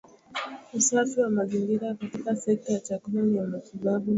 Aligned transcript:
Usafi 0.73 1.19
wa 1.19 1.29
mazingira 1.29 1.93
katika 1.95 2.35
sekta 2.35 2.73
ya 2.73 2.79
chakula 2.79 3.21
ni 3.21 3.37
ya 3.37 3.43
matibabu 3.47 3.87
ya 3.95 3.99
kutosha 3.99 4.09